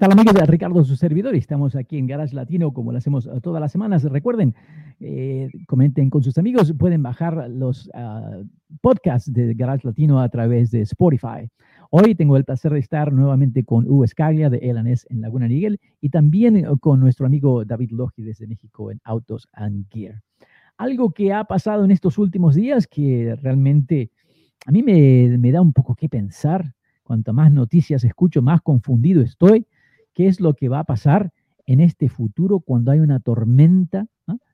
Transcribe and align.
Tal 0.00 0.12
amigos 0.12 0.34
Ricardo, 0.48 0.82
su 0.82 0.96
servidor? 0.96 1.34
Estamos 1.34 1.76
aquí 1.76 1.98
en 1.98 2.06
Garage 2.06 2.34
Latino 2.34 2.72
como 2.72 2.90
lo 2.90 2.96
hacemos 2.96 3.28
todas 3.42 3.60
las 3.60 3.70
semanas. 3.70 4.02
Recuerden, 4.04 4.54
eh, 4.98 5.50
comenten 5.66 6.08
con 6.08 6.22
sus 6.22 6.38
amigos, 6.38 6.72
pueden 6.78 7.02
bajar 7.02 7.50
los 7.50 7.90
ah, 7.92 8.38
podcasts 8.80 9.30
de 9.30 9.52
Garage 9.52 9.86
Latino 9.86 10.20
a 10.20 10.30
través 10.30 10.70
de 10.70 10.80
Spotify. 10.80 11.50
Hoy 11.90 12.14
tengo 12.14 12.38
el 12.38 12.46
placer 12.46 12.72
de 12.72 12.78
estar 12.78 13.12
nuevamente 13.12 13.62
con 13.62 13.86
Hugo 13.86 14.04
Escaglia 14.04 14.48
de 14.48 14.56
Elanes 14.70 15.06
en 15.10 15.20
Laguna 15.20 15.46
Niguel 15.46 15.78
y 16.00 16.08
también 16.08 16.64
con 16.78 16.98
nuestro 16.98 17.26
amigo 17.26 17.66
David 17.66 17.90
Logi 17.90 18.22
desde 18.22 18.46
México 18.46 18.90
en 18.90 19.02
Autos 19.04 19.48
and 19.52 19.84
Gear. 19.90 20.22
Algo 20.78 21.10
que 21.10 21.34
ha 21.34 21.44
pasado 21.44 21.84
en 21.84 21.90
estos 21.90 22.16
últimos 22.16 22.54
días 22.54 22.86
que 22.86 23.36
realmente 23.42 24.12
a 24.64 24.72
mí 24.72 24.82
me, 24.82 25.36
me 25.36 25.52
da 25.52 25.60
un 25.60 25.74
poco 25.74 25.94
que 25.94 26.08
pensar. 26.08 26.72
Cuanto 27.02 27.34
más 27.34 27.52
noticias 27.52 28.02
escucho, 28.04 28.40
más 28.40 28.62
confundido 28.62 29.20
estoy 29.20 29.66
qué 30.20 30.26
es 30.26 30.38
lo 30.38 30.52
que 30.52 30.68
va 30.68 30.80
a 30.80 30.84
pasar 30.84 31.30
en 31.64 31.80
este 31.80 32.10
futuro 32.10 32.60
cuando 32.60 32.90
hay 32.90 33.00
una 33.00 33.20
tormenta 33.20 34.06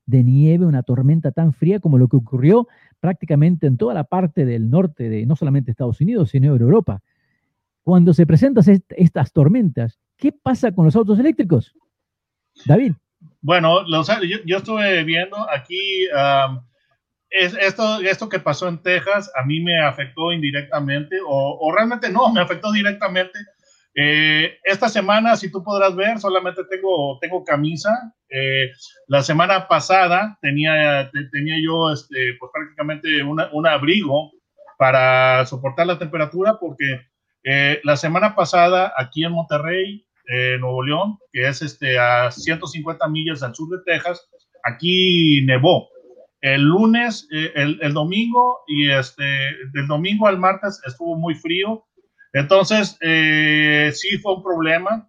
de 0.04 0.22
nieve, 0.22 0.64
una 0.64 0.84
tormenta 0.84 1.32
tan 1.32 1.52
fría 1.52 1.80
como 1.80 1.98
lo 1.98 2.06
que 2.06 2.14
ocurrió 2.14 2.68
prácticamente 3.00 3.66
en 3.66 3.76
toda 3.76 3.92
la 3.92 4.04
parte 4.04 4.44
del 4.44 4.70
norte 4.70 5.08
de 5.08 5.26
no 5.26 5.34
solamente 5.34 5.72
Estados 5.72 6.00
Unidos, 6.00 6.30
sino 6.30 6.54
de 6.54 6.60
Europa. 6.60 7.02
Cuando 7.82 8.14
se 8.14 8.28
presentan 8.28 8.62
estas 8.90 9.32
tormentas, 9.32 9.98
¿qué 10.16 10.30
pasa 10.30 10.70
con 10.70 10.84
los 10.84 10.94
autos 10.94 11.18
eléctricos? 11.18 11.74
David. 12.64 12.92
Bueno, 13.40 13.84
yo, 14.44 14.56
estuve 14.58 15.02
viendo 15.02 15.36
aquí, 15.50 16.06
es, 17.28 17.56
esto, 17.60 17.98
esto 18.02 18.28
que 18.28 18.38
pasó 18.38 18.68
en 18.68 18.80
Texas 18.82 19.32
a 19.34 19.44
mí 19.44 19.60
me 19.60 19.80
afectó 19.80 20.32
indirectamente, 20.32 21.16
o 21.26 21.72
realmente 21.76 22.08
no, 22.08 22.32
me 22.32 22.40
afectó 22.40 22.70
directamente 22.70 23.36
eh, 23.98 24.58
esta 24.64 24.90
semana, 24.90 25.36
si 25.36 25.50
tú 25.50 25.64
podrás 25.64 25.96
ver, 25.96 26.20
solamente 26.20 26.62
tengo, 26.64 27.18
tengo 27.18 27.42
camisa. 27.42 28.14
Eh, 28.28 28.70
la 29.06 29.22
semana 29.22 29.66
pasada 29.68 30.38
tenía, 30.42 31.10
tenía 31.32 31.54
yo 31.64 31.90
este, 31.90 32.36
pues 32.38 32.52
prácticamente 32.52 33.22
un 33.22 33.66
abrigo 33.66 34.32
para 34.76 35.46
soportar 35.46 35.86
la 35.86 35.98
temperatura 35.98 36.58
porque 36.60 37.06
eh, 37.44 37.80
la 37.84 37.96
semana 37.96 38.34
pasada 38.34 38.92
aquí 38.98 39.24
en 39.24 39.32
Monterrey, 39.32 40.06
Nuevo 40.58 40.82
León, 40.82 41.18
que 41.32 41.46
es 41.46 41.62
este, 41.62 41.98
a 41.98 42.30
150 42.32 43.08
millas 43.08 43.44
al 43.44 43.54
sur 43.54 43.68
de 43.70 43.82
Texas, 43.86 44.28
aquí 44.64 45.40
nevó. 45.46 45.88
El 46.40 46.62
lunes, 46.62 47.28
el, 47.30 47.78
el, 47.80 47.92
domingo 47.94 48.58
y 48.66 48.90
este, 48.90 49.22
del 49.72 49.86
domingo 49.86 50.26
al 50.26 50.38
martes 50.38 50.82
estuvo 50.84 51.16
muy 51.16 51.36
frío 51.36 51.85
entonces, 52.36 52.98
eh, 53.00 53.90
sí 53.94 54.18
fue 54.18 54.34
un 54.34 54.42
problema. 54.42 55.08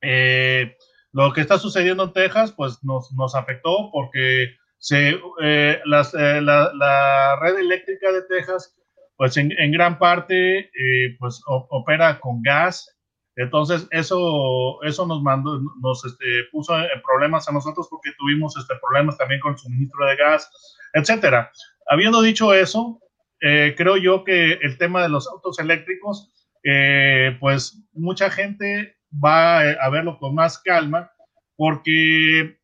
Eh, 0.00 0.76
lo 1.10 1.32
que 1.32 1.40
está 1.40 1.58
sucediendo 1.58 2.04
en 2.04 2.12
Texas, 2.12 2.52
pues 2.52 2.78
nos, 2.84 3.12
nos 3.12 3.34
afectó 3.34 3.90
porque 3.90 4.54
se, 4.78 5.18
eh, 5.42 5.80
la, 5.84 7.38
red 7.40 7.58
eléctrica 7.58 8.12
de 8.12 8.22
Texas, 8.28 8.72
pues 9.16 9.36
en, 9.36 9.72
gran 9.72 9.98
parte, 9.98 10.70
pues 11.18 11.42
opera 11.46 12.20
con 12.20 12.40
gas. 12.42 12.88
Entonces, 13.34 13.88
eso, 13.90 14.80
eso 14.84 15.06
nos 15.08 15.22
mandó, 15.22 15.60
nos 15.82 16.04
este, 16.04 16.24
puso 16.52 16.78
en 16.78 17.02
problemas 17.02 17.48
a 17.48 17.52
nosotros 17.52 17.88
porque 17.90 18.12
tuvimos 18.16 18.56
este, 18.56 18.74
problemas 18.80 19.18
también 19.18 19.40
con 19.40 19.54
el 19.54 19.58
suministro 19.58 20.06
de 20.06 20.16
gas, 20.16 20.48
etcétera. 20.92 21.50
Habiendo 21.88 22.22
dicho 22.22 22.54
eso, 22.54 23.00
creo 23.40 23.96
yo 23.96 24.22
que 24.22 24.52
el 24.62 24.78
tema 24.78 25.02
de 25.02 25.08
los 25.08 25.26
autos 25.28 25.58
eléctricos 25.58 26.30
eh, 26.64 27.36
pues 27.40 27.82
mucha 27.92 28.30
gente 28.30 28.96
va 29.12 29.60
a 29.60 29.90
verlo 29.90 30.18
con 30.18 30.34
más 30.34 30.58
calma 30.58 31.10
porque 31.56 32.58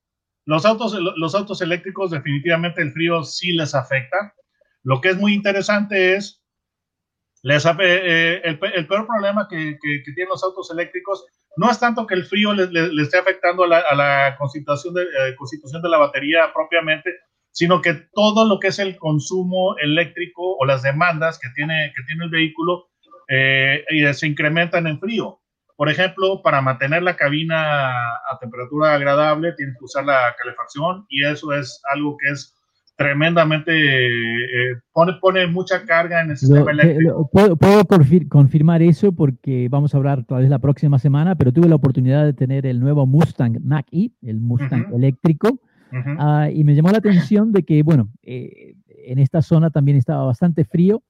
los 0.47 0.65
autos, 0.65 0.99
los 1.17 1.35
autos 1.35 1.63
eléctricos 1.63 2.11
definitivamente 2.11 2.83
el 2.83 2.93
frío 2.93 3.23
sí 3.23 3.53
les 3.53 3.75
afecta. 3.75 4.35
Lo 4.83 5.01
que 5.01 5.11
es 5.11 5.17
muy 5.17 5.35
interesante 5.35 6.17
es, 6.17 6.43
eh, 7.45 8.41
el, 8.43 8.59
peor 8.59 9.07
problema 9.07 9.47
que, 9.49 9.79
tienen 9.81 10.29
los 10.29 10.43
autos 10.43 10.71
eléctricos 10.71 11.25
no 11.57 11.71
es 11.71 11.79
tanto 11.79 12.07
que 12.07 12.15
el 12.15 12.25
frío 12.25 12.53
les, 12.53 12.71
esté 13.01 13.19
afectando 13.19 13.65
a 13.65 13.95
la, 13.95 14.37
constitución, 14.39 14.95
de, 14.95 15.03
eh, 15.03 15.37
constitución 15.37 15.83
de 15.83 15.89
la 15.89 15.99
batería 15.99 16.53
propiamente, 16.53 17.11
sino 17.53 17.81
que 17.81 17.95
todo 18.13 18.45
lo 18.47 18.59
que 18.59 18.69
es 18.69 18.79
el 18.79 18.97
consumo 18.97 19.77
eléctrico 19.79 20.57
o 20.57 20.65
las 20.65 20.83
demandas 20.83 21.39
que 21.39 21.49
tiene, 21.55 21.93
que 21.95 22.03
tiene 22.05 22.25
el 22.25 22.31
vehículo 22.31 22.90
eh, 23.31 23.85
y 23.91 24.13
se 24.13 24.27
incrementan 24.27 24.87
en 24.89 24.99
frío. 24.99 25.39
Por 25.77 25.89
ejemplo, 25.89 26.43
para 26.43 26.61
mantener 26.61 27.03
la 27.03 27.17
cabina 27.17 28.01
a 28.01 28.39
temperatura 28.41 28.95
agradable, 28.95 29.55
tienes 29.57 29.79
que 29.79 29.85
usar 29.85 30.05
la 30.05 30.35
calefacción 30.37 31.07
y 31.09 31.25
eso 31.25 31.55
es 31.55 31.81
algo 31.91 32.17
que 32.19 32.33
es 32.33 32.55
tremendamente, 32.97 33.73
eh, 33.73 34.77
pone, 34.93 35.15
pone 35.23 35.47
mucha 35.47 35.87
carga 35.87 36.21
en 36.21 36.33
el 36.33 36.37
sistema 36.37 36.73
eléctrico. 36.73 37.31
puedo, 37.33 37.87
confirmar 38.29 38.83
eso 38.83 39.13
porque 39.13 39.69
vamos 39.71 39.95
a 39.95 39.97
hablar 39.97 40.25
tal 40.25 40.43
vez 40.43 40.51
la 40.51 40.59
próxima 40.59 40.99
semana, 40.99 41.35
pero 41.35 41.51
tuve 41.51 41.67
la 41.67 41.77
oportunidad 41.77 42.27
de 42.27 42.35
tener 42.35 42.67
el 42.67 42.79
nuevo 42.79 43.07
Mustang 43.07 43.59
Mach-E, 43.63 44.11
el 44.21 44.41
Mustang 44.41 44.93
eléctrico, 44.93 45.61
ah, 46.19 46.51
y 46.53 46.63
me 46.63 46.75
llamó 46.75 46.91
la 46.91 46.99
atención 46.99 47.53
de 47.53 47.63
que, 47.63 47.83
bueno, 47.83 48.11
eh, 48.23 48.75
en 49.07 49.19
esta 49.19 49.41
zona 49.41 49.71
también 49.71 49.97
estaba 49.97 50.27
bastante 50.27 50.67
frío 50.67 51.03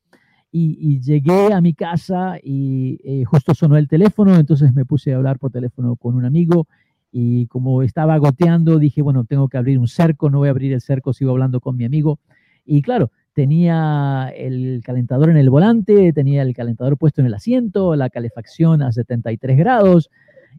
y, 0.53 1.01
llegué 1.01 1.53
a 1.53 1.61
mi 1.61 1.75
casa 1.75 2.37
y 2.43 2.99
eh, 3.05 3.25
justo 3.25 3.55
sonó 3.55 3.77
el 3.77 3.89
teléfono, 3.89 4.35
entonces 4.37 4.75
me 4.75 4.85
puse 4.85 5.13
a 5.13 5.17
hablar 5.17 5.39
por 5.39 5.53
teléfono 5.53 5.97
con 5.97 6.17
un 6.17 6.25
amigo 6.25 6.67
y 7.13 7.47
como 7.47 7.83
estaba 7.83 8.19
goteando, 8.19 8.79
dije, 8.79 9.03
bueno, 9.03 9.25
tengo 9.25 9.49
que 9.49 9.59
abrir 9.59 9.79
un 9.79 9.89
cerco, 9.89 10.31
no 10.31 10.39
voy 10.39 10.49
a 10.49 10.51
abrir 10.53 10.73
el 10.73 10.81
cerco, 10.81 11.13
sigo 11.13 11.31
hablando 11.33 11.61
con 11.61 11.77
mi 11.77 11.85
amigo. 11.85 12.19
Y 12.65 12.83
claro, 12.83 13.11
tenía 13.33 14.33
el 14.37 14.83
calentador 14.85 15.31
en 15.31 15.37
el 15.37 15.51
volante, 15.51 16.13
tenía 16.13 16.43
el 16.43 16.55
calentador 16.55 16.97
puesto 16.99 17.21
en 17.21 17.27
el 17.29 17.35
asiento, 17.35 17.97
la 17.97 18.11
calefacción 18.11 18.83
a 18.83 18.93
73 18.93 19.57
grados 19.57 20.11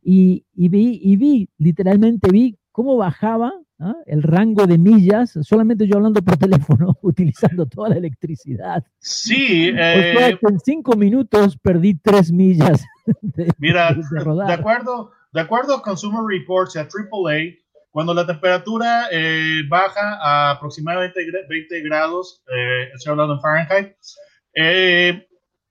y, 0.02 0.46
y 0.54 0.70
vi, 0.70 1.00
y 1.02 1.16
vi, 1.16 1.50
literalmente 1.58 2.30
vi 2.32 2.58
cómo 2.72 2.98
bajaba 2.98 3.54
¿ah? 3.82 3.96
el 4.06 4.24
rango 4.24 4.68
de 4.68 4.78
millas, 4.78 5.38
solamente 5.42 5.88
yo 5.88 5.98
hablando 5.98 6.22
por 6.22 6.38
teléfono, 6.38 6.98
utilizando 7.02 7.66
toda 7.66 7.90
la 7.90 7.98
electricidad. 7.98 8.84
Sí. 9.00 9.72
Eh, 9.76 10.38
en 10.42 10.60
cinco 10.60 10.96
minutos 10.96 11.58
perdí 11.58 11.96
tres 11.96 12.32
millas. 12.32 12.86
De, 13.22 13.52
mira, 13.58 13.94
de, 13.94 14.54
acuerdo, 14.54 15.12
de 15.34 15.42
acuerdo 15.42 15.76
a 15.76 15.82
Consumer 15.82 16.22
Reports 16.26 16.78
a 16.78 16.82
AAA, 16.82 17.56
cuando 17.90 18.14
la 18.14 18.26
temperatura 18.28 19.08
eh, 19.12 19.64
baja 19.68 20.18
a 20.22 20.52
aproximadamente 20.52 21.20
20 21.50 21.82
grados, 21.82 22.44
eh, 22.56 22.90
estoy 22.94 23.12
hablando 23.12 23.34
en 23.34 23.42
Fahrenheit, 23.42 23.96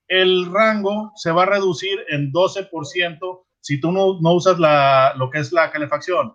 el 0.09 0.53
rango 0.53 1.13
se 1.15 1.31
va 1.31 1.45
a 1.45 1.47
reducir 1.47 2.01
en 2.09 2.33
12% 2.33 3.45
si 3.61 3.81
tú 3.81 3.93
no, 3.93 4.21
no 4.21 4.33
usas 4.35 4.59
la, 4.59 5.15
lo 5.17 5.31
que 5.31 5.39
es 5.39 5.53
la 5.53 5.71
calefacción. 5.71 6.35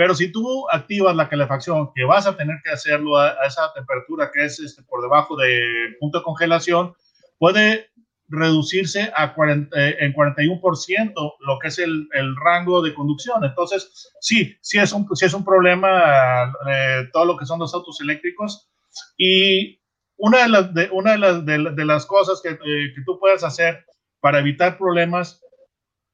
Pero 0.00 0.14
si 0.14 0.32
tú 0.32 0.66
activas 0.72 1.14
la 1.14 1.28
calefacción, 1.28 1.92
que 1.94 2.04
vas 2.04 2.26
a 2.26 2.34
tener 2.34 2.56
que 2.64 2.70
hacerlo 2.70 3.18
a, 3.18 3.34
esa 3.46 3.70
temperatura 3.74 4.30
que 4.32 4.46
es 4.46 4.58
este, 4.58 4.82
por 4.84 5.02
debajo 5.02 5.36
del 5.36 5.94
punto 6.00 6.16
de 6.16 6.24
congelación, 6.24 6.94
puede 7.36 7.90
reducirse 8.28 9.12
a 9.14 9.34
40, 9.34 9.78
eh, 9.78 9.96
en 10.00 10.14
41% 10.14 11.12
lo 11.40 11.58
que 11.58 11.68
es 11.68 11.78
el, 11.80 12.08
el, 12.14 12.34
rango 12.34 12.80
de 12.80 12.94
conducción. 12.94 13.44
Entonces, 13.44 14.10
sí, 14.22 14.56
sí 14.62 14.78
es 14.78 14.90
un, 14.94 15.06
sí 15.14 15.26
es 15.26 15.34
un 15.34 15.44
problema 15.44 16.50
eh, 16.70 17.06
todo 17.12 17.26
lo 17.26 17.36
que 17.36 17.44
son 17.44 17.58
los 17.58 17.74
autos 17.74 18.00
eléctricos. 18.00 18.70
Y 19.18 19.82
una 20.16 20.44
de 20.44 20.48
las, 20.48 20.72
de, 20.72 20.88
una 20.92 21.12
de 21.12 21.18
las, 21.18 21.44
de, 21.44 21.84
las 21.84 22.06
cosas 22.06 22.40
que, 22.42 22.52
eh, 22.52 22.92
que, 22.94 23.02
tú 23.04 23.18
puedes 23.20 23.44
hacer 23.44 23.84
para 24.20 24.38
evitar 24.38 24.78
problemas 24.78 25.42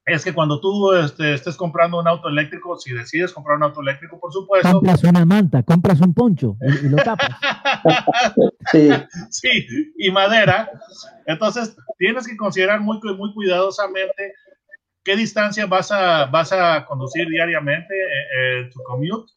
es 0.07 0.23
que 0.23 0.33
cuando 0.33 0.61
tú 0.61 0.93
este, 0.93 1.33
estés 1.33 1.57
comprando 1.57 1.99
un 1.99 2.07
auto 2.07 2.29
eléctrico, 2.29 2.77
si 2.79 2.93
decides 2.93 3.33
comprar 3.33 3.57
un 3.57 3.63
auto 3.63 3.81
eléctrico, 3.81 4.17
por 4.17 4.31
supuesto. 4.31 4.71
Compras 4.71 5.03
una 5.03 5.25
manta, 5.25 5.63
compras 5.63 5.99
un 5.99 6.13
poncho 6.13 6.55
y, 6.61 6.87
lo 6.87 6.95
tapas. 6.95 7.29
sí. 8.71 8.89
sí, 9.29 9.67
y 9.97 10.09
madera. 10.09 10.71
Entonces, 11.25 11.75
tienes 11.97 12.25
que 12.25 12.37
considerar 12.37 12.79
muy, 12.79 12.99
muy 13.17 13.33
cuidadosamente 13.33 14.33
qué 15.03 15.17
distancia 15.17 15.65
vas 15.65 15.91
a, 15.91 16.27
vas 16.27 16.53
a 16.53 16.85
conducir 16.85 17.27
diariamente 17.27 17.93
en 17.93 18.65
eh, 18.65 18.69
tu 18.73 18.81
commute 18.83 19.29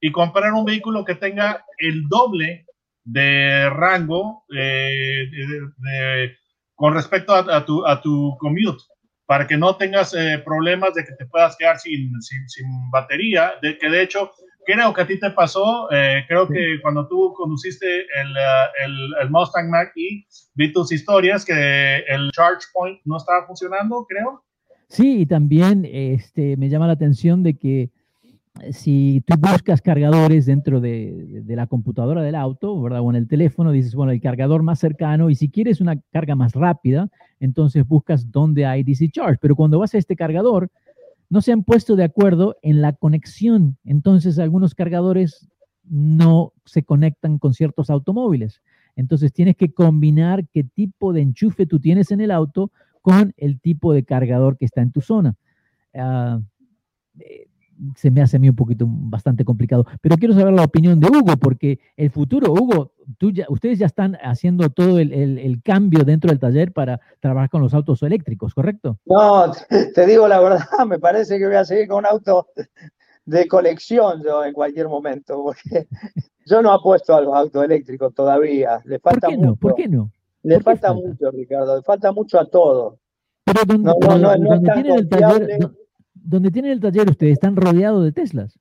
y 0.00 0.12
comprar 0.12 0.52
un 0.52 0.64
vehículo 0.64 1.04
que 1.04 1.16
tenga 1.16 1.64
el 1.78 2.06
doble 2.08 2.66
de 3.02 3.68
rango 3.68 4.44
eh, 4.54 5.28
de, 5.28 6.36
con 6.76 6.94
respecto 6.94 7.34
a, 7.34 7.64
tu, 7.64 7.84
a 7.84 8.00
tu 8.00 8.36
commute 8.38 8.82
para 9.26 9.46
que 9.46 9.56
no 9.56 9.76
tengas 9.76 10.14
eh, 10.14 10.40
problemas 10.44 10.94
de 10.94 11.04
que 11.04 11.12
te 11.12 11.26
puedas 11.26 11.56
quedar 11.56 11.78
sin, 11.78 12.10
sin, 12.20 12.48
sin, 12.48 12.66
batería, 12.90 13.52
de 13.62 13.78
que 13.78 13.88
de 13.88 14.02
hecho 14.02 14.30
creo 14.66 14.92
que 14.92 15.02
a 15.02 15.06
ti 15.06 15.18
te 15.18 15.30
pasó, 15.30 15.90
eh, 15.90 16.24
creo 16.26 16.48
que 16.48 16.80
cuando 16.82 17.06
tú 17.08 17.32
conduciste 17.34 18.00
el, 18.00 18.36
eh, 18.36 18.84
el, 18.84 19.14
el 19.22 19.30
Mustang 19.30 19.70
Mach-E, 19.70 20.26
vi 20.54 20.72
tus 20.72 20.92
historias 20.92 21.44
que 21.44 21.98
el 22.08 22.30
charge 22.32 22.66
point 22.72 23.00
no 23.04 23.16
estaba 23.16 23.46
funcionando, 23.46 24.06
creo. 24.08 24.44
Sí, 24.88 25.20
y 25.20 25.26
también 25.26 25.84
este, 25.90 26.56
me 26.56 26.68
llama 26.68 26.86
la 26.86 26.92
atención 26.92 27.42
de 27.42 27.58
que 27.58 27.90
si 28.70 29.22
tú 29.26 29.34
buscas 29.36 29.82
cargadores 29.82 30.46
dentro 30.46 30.80
de, 30.80 31.42
la 31.46 31.66
computadora 31.66 32.22
del 32.22 32.34
auto, 32.34 32.80
¿verdad? 32.80 33.00
O 33.00 33.10
en 33.10 33.16
el 33.16 33.26
teléfono, 33.26 33.72
dices, 33.72 33.94
bueno, 33.94 34.12
el 34.12 34.20
cargador 34.20 34.62
más 34.62 34.78
cercano, 34.78 35.28
y 35.28 35.34
si 35.34 35.50
quieres 35.50 35.80
una 35.80 36.00
carga 36.12 36.34
más 36.34 36.52
rápida, 36.52 37.10
entonces 37.40 37.86
buscas 37.86 38.30
dónde 38.30 38.64
hay 38.64 38.84
DC 38.84 39.10
Charge. 39.10 39.38
Pero 39.40 39.56
cuando 39.56 39.78
vas 39.78 39.94
a 39.94 39.98
este 39.98 40.14
cargador, 40.14 40.70
no 41.28 41.40
se 41.40 41.52
han 41.52 41.64
puesto 41.64 41.96
de 41.96 42.04
acuerdo 42.04 42.56
en 42.62 42.80
la 42.80 42.92
conexión. 42.92 43.76
Entonces, 43.84 44.38
algunos 44.38 44.74
cargadores 44.74 45.48
no 45.82 46.52
se 46.64 46.84
conectan 46.84 47.38
con 47.38 47.54
ciertos 47.54 47.90
automóviles. 47.90 48.62
Entonces, 48.94 49.32
tienes 49.32 49.56
que 49.56 49.72
combinar 49.72 50.46
qué 50.48 50.62
tipo 50.62 51.12
de 51.12 51.22
enchufe 51.22 51.66
tú 51.66 51.80
tienes 51.80 52.12
en 52.12 52.20
el 52.20 52.30
auto 52.30 52.70
con 53.02 53.34
el 53.36 53.60
tipo 53.60 53.92
de 53.92 54.04
cargador 54.04 54.56
que 54.56 54.64
está 54.64 54.80
en 54.80 54.92
tu 54.92 55.00
zona. 55.00 55.34
Uh, 55.92 56.42
se 57.96 58.10
me 58.10 58.22
hace 58.22 58.36
a 58.36 58.40
mí 58.40 58.48
un 58.48 58.56
poquito 58.56 58.86
bastante 58.88 59.44
complicado. 59.44 59.86
Pero 60.00 60.16
quiero 60.16 60.34
saber 60.34 60.52
la 60.52 60.64
opinión 60.64 61.00
de 61.00 61.08
Hugo, 61.08 61.36
porque 61.40 61.78
el 61.96 62.10
futuro, 62.10 62.52
Hugo, 62.52 62.92
tú 63.18 63.30
ya, 63.30 63.46
ustedes 63.48 63.78
ya 63.78 63.86
están 63.86 64.16
haciendo 64.22 64.70
todo 64.70 64.98
el, 64.98 65.12
el, 65.12 65.38
el, 65.38 65.62
cambio 65.62 66.04
dentro 66.04 66.30
del 66.30 66.38
taller 66.38 66.72
para 66.72 67.00
trabajar 67.20 67.50
con 67.50 67.60
los 67.60 67.74
autos 67.74 68.02
eléctricos, 68.02 68.54
¿correcto? 68.54 68.98
No, 69.04 69.52
te 69.94 70.06
digo 70.06 70.28
la 70.28 70.40
verdad, 70.40 70.66
me 70.88 70.98
parece 70.98 71.38
que 71.38 71.46
voy 71.46 71.56
a 71.56 71.64
seguir 71.64 71.88
con 71.88 71.98
un 71.98 72.06
auto 72.06 72.48
de 73.26 73.48
colección 73.48 74.22
yo 74.22 74.44
en 74.44 74.52
cualquier 74.52 74.88
momento, 74.88 75.42
porque 75.42 75.86
yo 76.46 76.62
no 76.62 76.72
apuesto 76.72 77.14
a 77.14 77.20
los 77.20 77.34
autos 77.34 77.64
eléctricos 77.64 78.14
todavía. 78.14 78.80
Le 78.84 78.98
falta 78.98 79.28
¿Por 79.28 79.30
qué 79.30 79.36
mucho. 79.36 79.50
no? 79.50 79.56
¿Por 79.56 79.74
qué 79.74 79.88
no? 79.88 80.10
Le 80.42 80.60
falta, 80.60 80.88
falta, 80.88 81.08
mucho, 81.08 81.30
Ricardo, 81.30 81.76
le 81.76 81.82
falta 81.82 82.12
mucho 82.12 82.38
a 82.38 82.44
todo. 82.44 82.98
Pero 83.44 83.60
donde, 83.66 83.84
no, 83.84 84.18
no, 84.18 85.08
taller, 85.08 85.70
donde 86.24 86.50
tienen 86.50 86.72
el 86.72 86.80
taller 86.80 87.08
ustedes 87.08 87.34
están 87.34 87.54
rodeados 87.54 88.04
de 88.04 88.12
Teslas. 88.12 88.58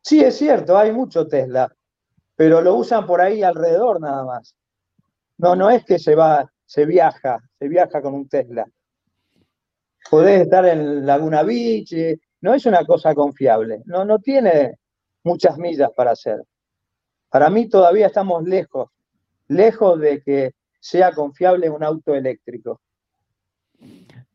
Sí, 0.00 0.20
es 0.20 0.36
cierto, 0.36 0.76
hay 0.76 0.92
mucho 0.92 1.26
Tesla, 1.26 1.72
pero 2.36 2.60
lo 2.60 2.76
usan 2.76 3.06
por 3.06 3.20
ahí 3.20 3.42
alrededor 3.42 4.00
nada 4.00 4.24
más. 4.24 4.54
No, 5.38 5.56
no 5.56 5.70
es 5.70 5.84
que 5.84 5.98
se 5.98 6.14
va, 6.14 6.50
se 6.64 6.86
viaja, 6.86 7.40
se 7.58 7.68
viaja 7.68 8.00
con 8.00 8.14
un 8.14 8.28
Tesla. 8.28 8.64
Podés 10.10 10.42
estar 10.42 10.64
en 10.66 11.06
Laguna 11.06 11.42
Beach, 11.42 11.94
no 12.40 12.54
es 12.54 12.66
una 12.66 12.84
cosa 12.84 13.14
confiable, 13.14 13.82
no, 13.86 14.04
no 14.04 14.18
tiene 14.18 14.78
muchas 15.24 15.58
millas 15.58 15.90
para 15.96 16.12
hacer. 16.12 16.42
Para 17.28 17.48
mí 17.50 17.68
todavía 17.68 18.06
estamos 18.06 18.44
lejos, 18.44 18.90
lejos 19.48 19.98
de 20.00 20.20
que 20.22 20.52
sea 20.80 21.12
confiable 21.12 21.70
un 21.70 21.82
auto 21.82 22.14
eléctrico. 22.14 22.80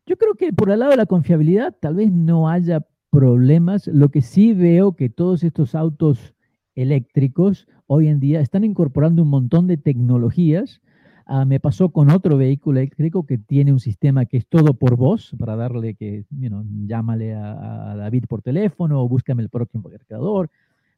Yo 0.08 0.16
creo 0.16 0.36
que 0.36 0.54
por 0.54 0.70
el 0.70 0.78
lado 0.78 0.92
de 0.92 0.96
la 0.96 1.04
confiabilidad 1.04 1.76
tal 1.78 1.96
vez 1.96 2.10
no 2.10 2.48
haya 2.48 2.86
problemas. 3.10 3.86
Lo 3.88 4.08
que 4.08 4.22
sí 4.22 4.54
veo 4.54 4.92
que 4.96 5.10
todos 5.10 5.44
estos 5.44 5.74
autos 5.74 6.34
eléctricos 6.74 7.68
hoy 7.86 8.08
en 8.08 8.18
día 8.18 8.40
están 8.40 8.64
incorporando 8.64 9.22
un 9.22 9.28
montón 9.28 9.66
de 9.66 9.76
tecnologías. 9.76 10.80
Uh, 11.28 11.44
me 11.44 11.60
pasó 11.60 11.90
con 11.90 12.10
otro 12.10 12.38
vehículo 12.38 12.80
eléctrico 12.80 13.26
que 13.26 13.36
tiene 13.36 13.70
un 13.70 13.80
sistema 13.80 14.24
que 14.24 14.38
es 14.38 14.46
todo 14.46 14.72
por 14.72 14.96
voz, 14.96 15.36
para 15.38 15.56
darle 15.56 15.94
que, 15.94 16.24
you 16.30 16.48
know, 16.48 16.64
llámale 16.86 17.34
a, 17.34 17.90
a, 17.92 17.96
David 17.96 18.24
por 18.26 18.40
teléfono 18.40 19.02
o 19.02 19.08
búscame 19.10 19.42
el 19.42 19.50
próximo 19.50 19.90
cargador. 19.90 20.48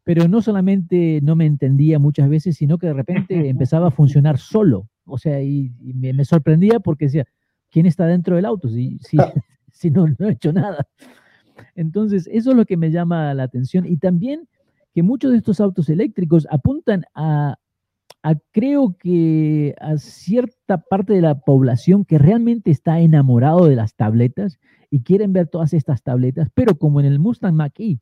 Pero 0.05 0.29
no 0.29 0.41
solamente 0.41 1.19
no 1.21 1.35
me 1.35 1.47
entendía 1.47 1.99
muchas 1.99 2.29
veces, 2.29 2.57
sino 2.57 2.79
que 2.79 2.87
de 2.87 2.95
repente 2.95 3.35
empezaba 3.49 3.89
a 3.89 3.91
funcionar 3.91 4.39
solo. 4.39 4.89
O 5.05 5.19
sea, 5.19 5.43
y, 5.43 5.73
y 5.81 5.95
me, 5.95 6.13
me 6.13 6.25
sorprendía 6.25 6.79
porque 6.79 7.07
decía, 7.07 7.27
quién 7.71 7.87
está 7.87 8.07
dentro 8.07 8.37
del 8.37 8.45
auto, 8.45 8.69
si, 8.69 8.99
si, 8.99 9.17
si 9.73 9.91
no, 9.91 10.07
no 10.19 10.29
he 10.29 10.33
hecho 10.33 10.53
nada. 10.53 10.87
Entonces, 11.75 12.29
eso 12.33 12.51
es 12.51 12.57
lo 12.57 12.67
que 12.67 12.77
me 12.77 12.91
llama 12.91 13.33
la 13.35 13.45
atención. 13.45 13.87
Y 13.87 13.97
también 13.97 14.49
que 14.95 15.03
muchos 15.03 15.31
de 15.31 15.39
estos 15.39 15.61
autos 15.61 15.89
eléctricos 15.89 16.47
apuntan 16.51 17.05
a, 17.15 17.57
a, 18.23 18.35
creo 18.53 18.97
que 18.99 19.75
a 19.81 19.97
cierta 19.99 20.79
parte 20.79 21.13
de 21.13 21.23
la 21.23 21.41
población 21.41 22.05
que 22.05 22.19
realmente 22.19 22.71
está 22.71 23.01
enamorado 23.01 23.67
de 23.67 23.77
las 23.77 23.95
tabletas 23.95 24.59
y 24.91 25.03
quieren 25.03 25.33
ver 25.33 25.47
todas 25.47 25.73
estas 25.73 26.03
tabletas, 26.03 26.49
pero 26.55 26.77
como 26.77 27.01
en 27.01 27.07
el 27.07 27.21
Mustang 27.21 27.55
Mach-E, 27.55 28.01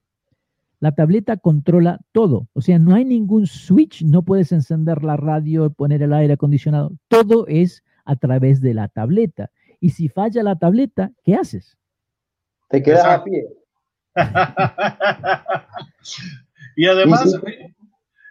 la 0.80 0.92
tableta 0.92 1.36
controla 1.36 2.00
todo. 2.12 2.48
O 2.52 2.60
sea, 2.60 2.78
no 2.78 2.94
hay 2.94 3.04
ningún 3.04 3.46
switch, 3.46 4.04
no 4.04 4.22
puedes 4.22 4.52
encender 4.52 5.02
la 5.02 5.16
radio, 5.16 5.70
poner 5.70 6.02
el 6.02 6.12
aire 6.12 6.34
acondicionado. 6.34 6.92
Todo 7.08 7.46
es 7.48 7.82
a 8.04 8.16
través 8.16 8.60
de 8.60 8.74
la 8.74 8.88
tableta. 8.88 9.50
Y 9.80 9.90
si 9.90 10.08
falla 10.08 10.42
la 10.42 10.56
tableta, 10.56 11.10
¿qué 11.24 11.34
haces? 11.34 11.76
Te 12.68 12.82
quedas 12.82 13.04
a 13.04 13.24
pie. 13.24 13.46
y 16.76 16.86
además, 16.86 17.26
y 17.26 17.30
si, 17.30 17.74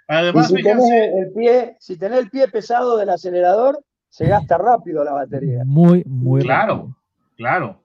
además 0.08 0.52
y 0.52 0.58
si, 0.58 0.64
tenés 0.64 0.90
el 0.92 1.34
pie, 1.34 1.76
si 1.80 1.98
tenés 1.98 2.20
el 2.20 2.30
pie 2.30 2.48
pesado 2.50 2.98
del 2.98 3.10
acelerador, 3.10 3.84
se 4.10 4.28
gasta 4.28 4.58
rápido 4.58 5.04
la 5.04 5.14
batería. 5.14 5.64
Muy, 5.66 6.04
muy 6.06 6.42
Claro, 6.42 6.76
rápido. 6.76 6.96
claro. 7.36 7.84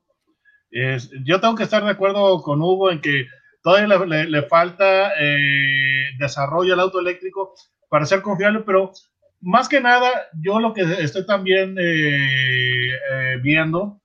Es, 0.70 1.10
yo 1.24 1.40
tengo 1.40 1.54
que 1.54 1.64
estar 1.64 1.84
de 1.84 1.90
acuerdo 1.90 2.42
con 2.42 2.62
Hugo 2.62 2.90
en 2.90 3.00
que 3.00 3.26
todavía 3.62 3.98
le, 3.98 4.06
le, 4.06 4.24
le 4.30 4.42
falta 4.44 5.12
eh, 5.20 6.06
desarrollo 6.18 6.74
al 6.74 6.80
auto 6.80 7.00
eléctrico 7.00 7.54
para 7.88 8.06
ser 8.06 8.22
confiable, 8.22 8.60
pero 8.64 8.92
más 9.42 9.68
que 9.68 9.80
nada, 9.80 10.08
yo 10.40 10.60
lo 10.60 10.72
que 10.72 10.82
estoy 11.00 11.26
también 11.26 11.76
eh, 11.78 12.88
eh, 12.88 13.38
viendo 13.42 14.00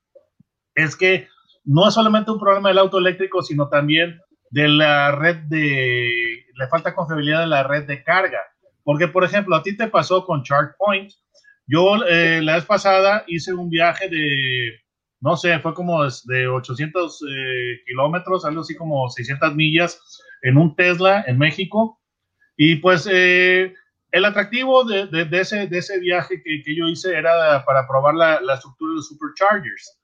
es 0.75 0.95
que 0.95 1.27
no 1.63 1.87
es 1.87 1.93
solamente 1.93 2.31
un 2.31 2.39
problema 2.39 2.69
del 2.69 2.79
auto 2.79 2.97
eléctrico, 2.97 3.41
sino 3.41 3.69
también 3.69 4.19
de 4.49 4.67
la 4.67 5.11
red 5.11 5.37
de, 5.47 6.45
le 6.55 6.67
falta 6.67 6.95
confiabilidad 6.95 7.41
de 7.41 7.47
la 7.47 7.63
red 7.63 7.85
de 7.85 8.03
carga. 8.03 8.39
Porque, 8.83 9.07
por 9.07 9.23
ejemplo, 9.23 9.55
a 9.55 9.63
ti 9.63 9.75
te 9.75 9.87
pasó 9.87 10.25
con 10.25 10.43
ChargePoint. 10.43 11.11
Yo 11.65 11.97
eh, 12.07 12.41
la 12.41 12.55
vez 12.55 12.65
pasada 12.65 13.23
hice 13.27 13.53
un 13.53 13.69
viaje 13.69 14.07
de, 14.07 14.79
no 15.19 15.35
sé, 15.35 15.59
fue 15.59 15.73
como 15.73 16.03
de 16.03 16.47
800 16.47 17.21
eh, 17.29 17.81
kilómetros, 17.85 18.45
algo 18.45 18.61
así 18.61 18.75
como 18.75 19.09
600 19.09 19.55
millas 19.55 19.99
en 20.41 20.57
un 20.57 20.75
Tesla 20.75 21.23
en 21.27 21.37
México. 21.37 21.99
Y 22.55 22.77
pues 22.77 23.07
eh, 23.11 23.73
el 24.17 24.25
atractivo 24.25 24.83
de, 24.83 25.07
ese, 25.31 25.67
de 25.67 25.77
ese 25.77 25.99
viaje 25.99 26.41
que, 26.43 26.61
que, 26.63 26.75
yo 26.75 26.87
hice 26.87 27.15
era 27.15 27.63
para 27.65 27.87
probar 27.87 28.15
la, 28.15 28.41
la, 28.41 28.55
estructura 28.55 28.91
de 28.91 28.95
los 28.97 29.07
superchargers. 29.07 29.99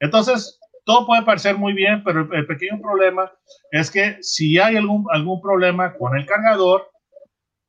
Entonces, 0.00 0.58
todo 0.84 1.06
puede 1.06 1.22
parecer 1.22 1.56
muy 1.56 1.72
bien, 1.72 2.02
pero 2.04 2.22
el, 2.22 2.34
el, 2.34 2.46
pequeño 2.46 2.80
problema 2.80 3.30
es 3.72 3.90
que 3.90 4.18
si 4.22 4.58
hay 4.58 4.76
algún, 4.76 5.04
algún 5.10 5.40
problema 5.40 5.94
con 5.94 6.16
el 6.16 6.26
cargador, 6.26 6.88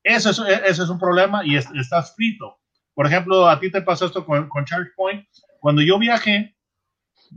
eso 0.03 0.29
es, 0.29 0.39
eso 0.39 0.84
es 0.84 0.89
un 0.89 1.00
problema 1.00 1.46
y 1.46 1.58
es, 1.58 1.67
estás 1.75 2.15
frito. 2.15 2.58
Por 2.93 3.05
ejemplo, 3.05 3.48
a 3.48 3.60
ti 3.60 3.72
te 3.72 3.81
pasó 3.81 4.05
esto 4.05 4.25
con, 4.25 4.48
con 4.50 4.65
ChargePoint. 4.65 5.25
Cuando 5.60 5.81
yo 5.81 6.00
viajé, 6.00 6.55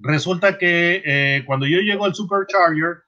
resulta 0.01 0.59
que 0.59 1.03
eh, 1.05 1.45
cuando 1.47 1.67
yo 1.67 1.81
llego 1.81 2.05
al 2.05 2.15
supercharger, 2.15 3.03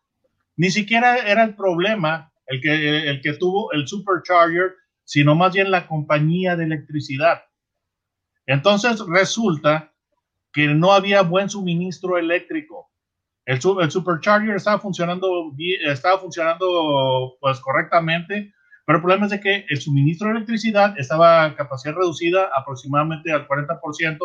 ni 0.57 0.71
siquiera 0.71 1.19
era 1.19 1.45
el 1.45 1.55
problema 1.55 2.33
el 2.47 2.61
que, 2.61 3.09
el 3.09 3.21
que 3.21 3.33
tuvo 3.35 3.73
el 3.73 3.87
supercharger, 3.89 4.75
sino 5.05 5.35
más 5.35 5.53
bien 5.53 5.71
la 5.71 5.87
compañía 5.87 6.57
de 6.57 6.65
electricidad. 6.65 7.43
Entonces 8.47 9.01
resulta 9.09 9.93
que 10.53 10.69
no 10.69 10.93
había 10.93 11.23
buen 11.23 11.49
suministro 11.49 12.19
eléctrico. 12.19 12.91
El, 13.45 13.61
el 13.81 13.91
supercharger 13.91 14.57
estaba 14.57 14.79
funcionando, 14.79 15.53
estaba 15.85 16.19
funcionando 16.19 17.37
pues 17.41 17.61
correctamente, 17.61 18.55
pero 18.87 18.99
el 18.99 19.03
problema 19.03 19.27
es 19.27 19.33
de 19.33 19.41
que 19.41 19.67
el 19.69 19.81
suministro 19.81 20.29
de 20.29 20.37
electricidad 20.37 20.99
estaba 20.99 21.45
a 21.45 21.57
capacidad 21.57 21.95
reducida 21.95 22.51
aproximadamente 22.55 23.33
al 23.33 23.47
40%. 23.49 24.19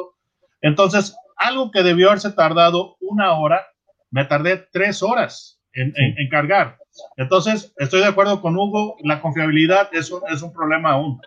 Entonces, 0.62 1.16
algo 1.38 1.72
que 1.72 1.84
debió 1.84 2.08
haberse 2.08 2.32
tardado 2.32 2.98
una 3.00 3.34
hora, 3.34 3.66
me 4.12 4.26
tardé 4.26 4.58
tres 4.72 5.02
horas 5.02 5.62
en, 5.74 5.94
en, 5.96 6.30
cargar. 6.30 6.78
Entonces, 7.18 7.74
estoy 7.78 8.02
de 8.02 8.08
acuerdo 8.08 8.42
con 8.42 8.58
Hugo, 8.58 8.96
la 9.04 9.22
confiabilidad 9.22 9.90
es 9.94 10.12
un, 10.12 10.22
es 10.32 10.42
un 10.42 10.52
problema 10.54 10.92
aún. 10.92 11.20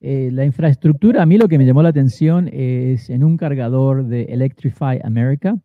Eh, 0.00 0.30
la 0.32 0.44
infraestructura, 0.44 1.22
a 1.22 1.26
mí 1.26 1.36
lo 1.36 1.46
que 1.46 1.58
me 1.58 1.66
llamó 1.66 1.82
la 1.82 1.90
atención 1.90 2.48
es 2.52 3.10
en 3.10 3.22
un 3.22 3.36
cargador 3.36 4.06
de 4.06 4.22
Electrify 4.24 4.98
America. 5.04 5.58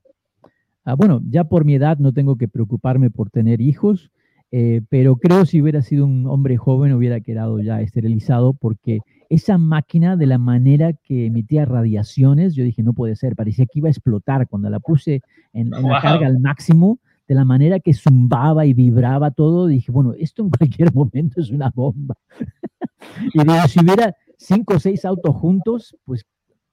Ah, 0.84 0.94
bueno, 0.96 1.22
ya 1.30 1.46
por 1.46 1.66
mi 1.66 1.76
edad 1.76 1.98
no 2.00 2.14
tengo 2.14 2.36
que 2.36 2.48
preocuparme 2.48 3.10
por 3.10 3.30
tener 3.30 3.62
hijos, 3.62 4.12
eh, 4.52 4.82
pero 4.90 5.16
creo 5.16 5.46
si 5.46 5.62
hubiera 5.62 5.82
sido 5.82 6.06
un 6.06 6.28
hombre 6.28 6.58
joven 6.58 6.94
hubiera 6.94 7.20
quedado 7.20 7.60
ya 7.60 7.82
esterilizado 7.82 8.54
porque 8.54 9.00
esa 9.30 9.58
máquina 9.58 10.16
de 10.16 10.28
la 10.28 10.38
manera 10.38 10.94
que 10.94 11.26
emitía 11.26 11.66
radiaciones, 11.66 12.56
yo 12.56 12.64
dije, 12.64 12.84
no 12.84 12.94
puede 12.94 13.16
ser, 13.16 13.36
parecía 13.36 13.66
que 13.66 13.80
iba 13.80 13.88
a 13.88 13.92
explotar 13.92 14.48
cuando 14.48 14.70
la 14.70 14.80
puse 14.80 15.22
en, 15.54 15.72
la 15.72 16.02
carga 16.02 16.28
al 16.28 16.40
máximo, 16.40 17.00
de 17.28 17.36
la 17.36 17.46
manera 17.46 17.80
que 17.80 17.94
zumbaba 17.94 18.66
y 18.66 18.74
vibraba 18.74 19.32
todo, 19.32 19.68
dije, 19.68 19.92
bueno, 19.92 20.14
esto 20.18 20.44
en 20.44 20.50
cualquier 20.52 20.94
momento 20.94 21.42
es 21.42 21.50
una 21.50 21.72
bomba. 21.74 22.16
y 23.34 23.40
si 23.70 23.80
hubiera 23.80 24.16
cinco 24.38 24.76
o 24.76 24.80
seis 24.80 25.06
autos 25.06 25.36
juntos, 25.36 25.98
pues, 26.06 26.26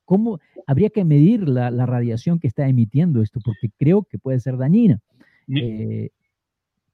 ¿cómo 0.04 0.40
habría 0.66 0.90
que 0.90 1.04
medir 1.04 1.48
la, 1.48 1.70
radiación 1.86 2.38
que 2.38 2.48
está 2.48 2.68
emitiendo 2.68 3.22
esto? 3.22 3.40
Porque 3.42 3.70
creo 3.78 4.02
que 4.04 4.18
puede 4.18 4.40
ser 4.40 4.56
dañina. 4.56 5.00
Eh, 5.48 6.10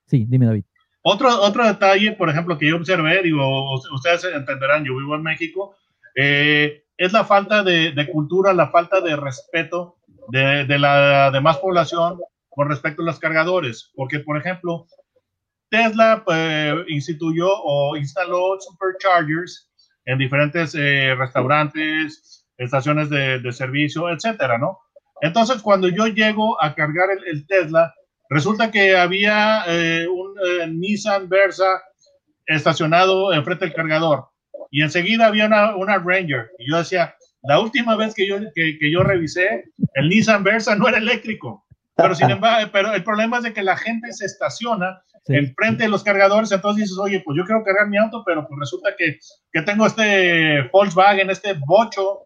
sí, 0.07 0.25
dime, 0.29 0.47
David. 0.47 0.65
Otro, 1.03 1.29
otro 1.43 1.67
detalle, 1.67 2.13
por 2.13 2.29
ejemplo, 2.29 2.59
que 2.59 2.69
yo 2.69 2.77
observé, 2.77 3.23
digo, 3.23 3.75
ustedes 3.93 4.25
entenderán, 4.25 4.85
yo 4.85 4.97
vivo 4.97 5.15
en 5.15 5.23
México, 5.23 5.75
eh, 6.15 6.85
es 6.97 7.13
la 7.13 7.25
falta 7.25 7.63
de, 7.63 8.09
cultura, 8.13 8.53
la 8.53 8.69
falta 8.69 9.01
de 9.01 9.17
respeto 9.17 9.97
de, 10.29 10.65
de, 10.67 10.79
la 10.79 11.31
demás 11.31 11.59
población 11.59 12.19
con 12.59 12.69
respecto 12.69 13.03
a 13.03 13.05
los 13.05 13.21
cargadores. 13.21 13.93
Porque, 13.95 14.19
por 14.19 14.37
ejemplo, 14.37 14.89
Tesla 15.71 16.23
pues, 16.25 16.75
instituyó 16.89 17.49
o 17.51 17.97
instaló 17.97 18.59
superchargers 18.59 19.71
en 20.07 20.19
diferentes 20.19 20.75
eh, 20.75 21.15
restaurantes, 21.15 22.45
estaciones 22.57 23.11
de, 23.11 23.53
servicio, 23.53 24.11
etcétera, 24.11 24.59
¿no? 24.59 24.81
Entonces, 25.21 25.63
cuando 25.63 25.89
yo 25.89 26.09
llego 26.09 26.61
a 26.61 26.75
cargar 26.75 27.11
el 27.27 27.47
Tesla, 27.47 27.95
Resulta 28.31 28.71
que 28.71 28.95
había 28.95 29.65
eh, 29.67 30.07
un 30.07 30.35
eh, 30.45 30.67
Nissan 30.69 31.29
Versa 31.29 31.83
estacionado 32.47 33.33
enfrente 33.33 33.65
del 33.65 33.75
cargador 33.75 34.27
y 34.71 34.83
enseguida 34.83 35.27
había 35.27 35.47
una, 35.47 35.99
Ranger. 35.99 36.51
Y 36.59 36.71
yo 36.71 36.79
decía, 36.79 37.15
la 37.43 37.59
última 37.59 37.97
vez 37.97 38.15
que 38.15 38.29
yo, 38.29 38.37
que, 38.55 38.93
yo 38.93 39.03
revisé, 39.03 39.65
el 39.95 40.11
Nissan 40.11 40.45
Versa 40.45 40.77
no 40.77 40.89
era 40.89 40.99
eléctrico. 40.99 41.65
Pero, 41.99 42.15
sin 42.15 42.31
embargo, 42.31 42.71
pero 42.73 42.95
el 42.95 43.03
problema 43.03 43.39
es 43.39 43.43
de 43.43 43.53
que 43.53 43.63
la 43.63 43.77
gente 43.77 44.13
se 44.13 44.25
estaciona 44.25 45.03
enfrente 45.27 45.83
de 45.83 45.91
los 45.91 46.05
cargadores, 46.05 46.53
entonces 46.53 46.85
dices, 46.85 46.99
oye, 46.99 47.21
pues 47.25 47.37
yo 47.37 47.45
quiero 47.45 47.65
cargar 47.65 47.89
mi 47.89 47.99
auto, 47.99 48.23
pero 48.25 48.47
pues 48.47 48.61
resulta 48.61 48.95
que, 48.97 49.19
que 49.53 49.63
tengo 49.63 49.85
este 49.85 50.63
Volkswagen, 50.73 51.29
este 51.29 51.55
bocho, 51.67 52.21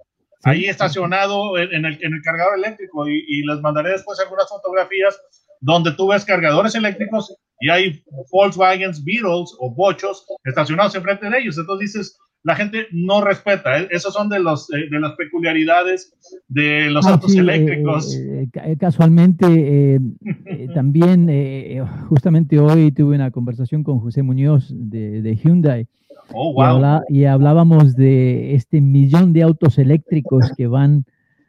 ahí 0.45 0.67
estacionado 0.67 1.57
en, 1.59 1.85
el, 1.85 1.99
en, 2.05 2.14
el, 2.14 2.23
cargador 2.23 2.59
eléctrico 2.59 3.09
y, 3.09 3.25
y 3.26 3.43
les 3.47 3.61
mandaré 3.61 3.93
después 3.93 4.21
algunas 4.21 4.49
fotografías 4.49 5.19
donde 5.61 5.93
tú 5.93 6.09
ves 6.09 6.25
cargadores 6.25 6.75
eléctricos 6.75 7.35
y 7.62 7.71
hay 7.71 8.02
Volkswagens, 8.31 9.02
Beetles 9.04 9.54
o 9.59 9.73
bochos 9.75 10.26
estacionados 10.45 10.95
enfrente 10.95 11.31
de 11.31 11.38
ellos. 11.38 11.57
Entonces 11.57 11.92
dices, 11.92 12.19
la 12.42 12.57
gente 12.57 12.87
no 12.90 13.23
respeta. 13.23 13.81
¿eh? 13.81 13.88
Esos 13.90 14.12
son 14.12 14.28
de, 14.28 14.40
los, 14.40 14.69
eh, 14.73 14.88
de 14.90 15.00
las 15.00 15.12
peculiaridades 15.12 16.12
de 16.49 16.90
los 16.90 17.07
ah, 17.07 17.12
autos 17.12 17.37
eléctricos. 17.37 18.16
Eh, 18.16 18.49
casualmente, 18.78 20.00
también, 20.75 21.87
justamente 22.09 22.59
hoy 22.59 22.90
tuve 22.90 23.14
una 23.14 23.31
conversación 23.31 23.85
con 23.85 24.00
José 24.00 24.23
Muñoz 24.23 24.73
de, 24.75 25.38
Hyundai. 25.42 25.87
Oh, 26.35 26.52
wow. 26.54 27.02
y, 27.09 27.25
hablábamos 27.25 27.95
de 27.95 28.54
este 28.54 28.81
millón 28.81 29.33
de 29.33 29.42
autos 29.42 29.78
eléctricos 29.78 30.52
que 30.57 30.66
van 30.66 31.04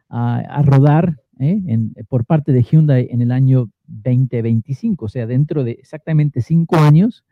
a, 0.10 0.40
a 0.40 0.62
rodar 0.62 1.18
en, 1.40 1.94
por 2.08 2.26
parte 2.26 2.52
de 2.52 2.64
Hyundai 2.64 3.08
en 3.10 3.22
el 3.22 3.32
año 3.32 3.70
2025, 4.02 5.06
o 5.06 5.10
sea, 5.10 5.28
dentro 5.28 5.64
de 5.64 5.72
exactamente 5.72 6.42
cinco 6.42 6.78
años 6.78 7.24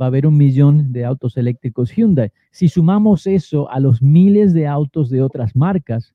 va 0.00 0.06
a 0.06 0.08
haber 0.08 0.26
un 0.26 0.36
millón 0.36 0.92
de 0.92 1.04
autos 1.04 1.36
eléctricos 1.36 1.90
Hyundai. 1.90 2.30
Si 2.50 2.68
sumamos 2.68 3.26
eso 3.26 3.70
a 3.70 3.80
los 3.80 4.02
miles 4.02 4.52
de 4.52 4.66
autos 4.66 5.10
de 5.10 5.22
otras 5.22 5.56
marcas, 5.56 6.14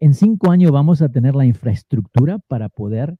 en 0.00 0.14
cinco 0.14 0.50
años 0.50 0.72
vamos 0.72 1.00
a 1.00 1.08
tener 1.08 1.34
la 1.34 1.46
infraestructura 1.46 2.38
para 2.38 2.68
poder 2.68 3.16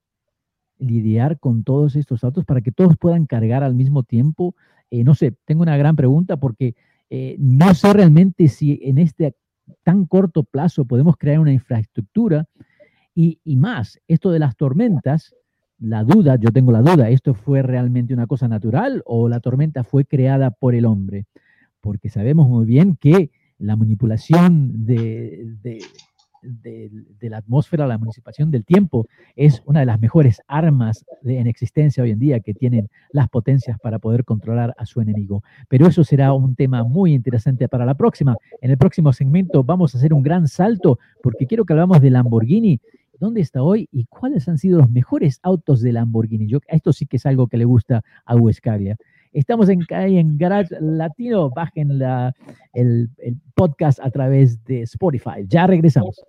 lidiar 0.79 1.39
con 1.39 1.63
todos 1.63 1.97
estos 1.97 2.25
autos, 2.25 2.45
para 2.45 2.61
que 2.61 2.73
todos 2.73 2.97
puedan 2.99 3.27
cargar 3.27 3.63
al 3.63 3.75
mismo 3.75 4.03
tiempo. 4.03 4.55
Eh, 4.91 5.05
no 5.05 5.15
sé, 5.15 5.35
tengo 5.45 5.63
una 5.63 5.77
gran 5.77 5.97
pregunta 5.97 6.37
porque 6.37 6.75
eh, 7.09 7.37
no 7.39 7.73
sé 7.75 7.93
realmente 7.93 8.49
si 8.49 8.81
en 8.83 8.99
este 8.99 9.37
tan 9.83 10.05
corto 10.05 10.43
plazo 10.43 10.85
podemos 10.85 11.17
crear 11.17 11.39
una 11.39 11.53
infraestructura 11.53 12.47
y, 13.15 13.39
y 13.45 13.57
más, 13.57 14.01
esto 14.09 14.31
de 14.33 14.41
las 14.41 14.57
tormentas, 14.57 15.35
la 15.85 16.03
duda, 16.03 16.37
yo 16.37 16.51
tengo 16.51 16.73
la 16.73 16.81
duda, 16.81 17.11
¿esto 17.11 17.35
fue 17.35 17.63
realmente 17.63 18.15
una 18.15 18.27
cosa 18.27 18.49
natural 18.49 19.03
o 19.05 19.29
la 19.29 19.41
tormenta 19.41 19.85
fue 19.85 20.07
creada 20.07 20.51
por 20.51 20.75
el 20.75 20.87
hombre? 20.87 21.27
Porque 21.81 22.09
sabemos 22.09 22.49
muy 22.49 22.65
bien 22.65 22.97
que 22.97 23.31
la 23.59 23.77
manipulación 23.77 24.87
de, 24.87 25.47
de, 26.43 27.29
la 27.29 27.39
atmósfera, 27.39 27.87
la 27.87 27.99
manipulación 27.99 28.51
del 28.51 28.65
tiempo, 28.65 29.07
es 29.37 29.63
una 29.67 29.81
de 29.81 29.87
las 29.87 30.01
mejores 30.01 30.41
armas 30.47 31.05
en 31.23 31.47
existencia 31.47 32.03
hoy 32.03 32.13
en 32.13 32.19
día 32.19 32.41
que 32.41 32.55
tienen 32.55 32.89
las 33.11 33.29
potencias 33.29 33.79
para 33.79 33.99
poder 33.99 34.25
controlar 34.25 34.75
a 34.79 34.87
su 34.87 35.03
enemigo. 35.03 35.43
Pero 35.69 35.87
eso 35.87 36.03
será 36.03 36.33
un 36.33 36.55
tema 36.55 36.83
muy 36.85 37.13
interesante 37.13 37.69
para 37.69 37.85
la 37.85 37.95
próxima. 37.95 38.37
En 38.63 38.71
el 38.71 38.79
próximo 38.79 39.13
segmento 39.13 39.63
vamos 39.63 39.95
a 39.95 39.99
hacer 39.99 40.15
un 40.15 40.23
gran 40.23 40.49
salto 40.49 40.99
porque 41.23 41.47
quiero 41.47 41.67
que 41.67 41.75
hablamos 41.75 42.01
de 42.01 42.11
Lamborghini 42.11 42.81
dónde 43.25 43.41
está 43.41 43.63
hoy 43.63 43.89
y 43.91 44.05
cuáles 44.05 44.49
han 44.49 44.59
sido 44.59 44.79
los 44.79 44.91
mejores 44.91 45.41
autos 45.43 45.81
de 45.81 45.93
Lamborghini. 45.93 46.47
Yo, 46.47 46.59
esto 46.69 46.93
sí 46.93 47.07
que 47.07 47.17
es 47.17 47.27
algo 47.27 47.49
que 47.49 47.57
le 47.57 47.65
gusta 47.65 48.03
a 48.25 48.37
Huescaglia. 48.37 48.97
Estamos 49.33 49.69
en, 49.69 49.85
en 49.89 50.39
Garage 50.39 50.77
Latino, 50.81 51.51
bajen 51.51 51.99
la, 51.99 52.33
el, 52.73 53.11
el 53.19 53.37
podcast 53.55 53.99
a 54.01 54.11
través 54.11 54.63
de 54.65 54.83
Spotify. 54.83 55.45
Ya 55.49 55.67
regresamos. 55.67 56.23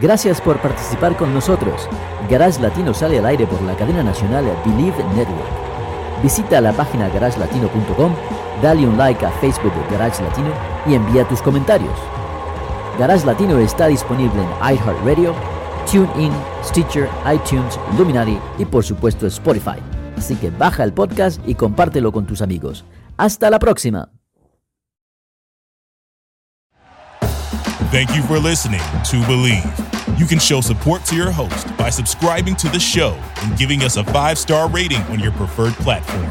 Gracias 0.00 0.40
por 0.40 0.60
participar 0.60 1.16
con 1.16 1.32
nosotros. 1.32 1.88
Garage 2.28 2.60
Latino 2.60 2.92
sale 2.92 3.18
al 3.18 3.26
aire 3.26 3.46
por 3.46 3.62
la 3.62 3.76
cadena 3.76 4.02
nacional 4.02 4.44
Believe 4.64 4.96
Network. 5.14 6.22
Visita 6.22 6.60
la 6.60 6.72
página 6.72 7.08
garagelatino.com, 7.10 8.14
dale 8.62 8.86
un 8.86 8.96
like 8.96 9.24
a 9.24 9.30
Facebook 9.32 9.72
de 9.74 9.96
Garage 9.96 10.22
Latino 10.22 10.50
y 10.86 10.94
envía 10.94 11.28
tus 11.28 11.40
comentarios. 11.42 12.15
Garage 12.98 13.26
Latino 13.26 13.58
está 13.58 13.88
disponible 13.88 14.40
en 14.42 14.74
iHeartRadio, 14.74 15.34
TuneIn, 15.90 16.32
Stitcher, 16.64 17.08
iTunes, 17.30 17.78
Luminary 17.98 18.38
y 18.58 18.64
por 18.64 18.84
supuesto 18.84 19.26
Spotify. 19.26 19.78
Así 20.16 20.34
que 20.36 20.50
baja 20.50 20.82
el 20.82 20.94
podcast 20.94 21.40
y 21.46 21.54
compártelo 21.54 22.10
con 22.10 22.26
tus 22.26 22.40
amigos. 22.40 22.84
Hasta 23.18 23.50
la 23.50 23.58
próxima. 23.58 24.08
Thank 27.92 28.16
you 28.16 28.22
for 28.22 28.38
listening 28.38 28.80
to 29.10 29.18
Believe. 29.26 29.64
You 30.18 30.26
can 30.26 30.38
show 30.38 30.60
support 30.60 31.04
to 31.04 31.14
your 31.14 31.30
host 31.30 31.68
by 31.76 31.90
subscribing 31.90 32.56
to 32.56 32.68
the 32.68 32.80
show 32.80 33.14
and 33.42 33.56
giving 33.58 33.82
us 33.82 33.96
a 33.96 34.04
five-star 34.04 34.68
rating 34.70 35.02
on 35.10 35.20
your 35.20 35.32
preferred 35.32 35.74
platform. 35.84 36.26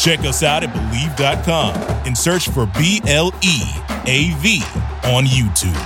Check 0.00 0.20
us 0.20 0.42
out 0.42 0.64
at 0.64 0.72
Believe.com 0.72 1.74
and 2.06 2.16
search 2.16 2.48
for 2.48 2.64
B 2.64 3.02
L 3.06 3.34
E 3.42 3.60
A 4.06 4.32
V 4.38 4.62
on 5.04 5.26
YouTube. 5.26 5.76